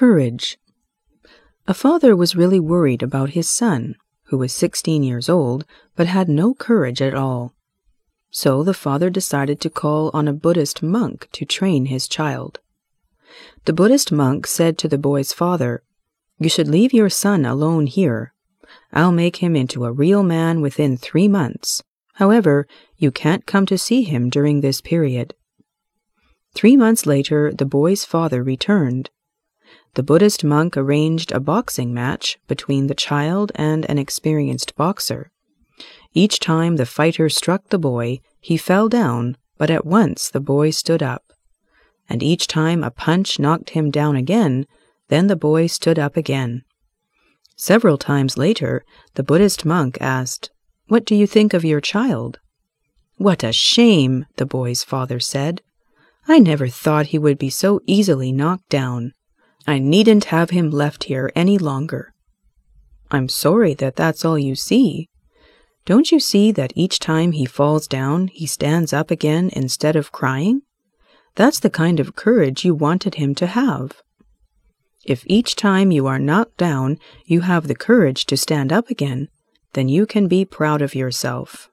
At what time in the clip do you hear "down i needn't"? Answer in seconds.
58.68-60.26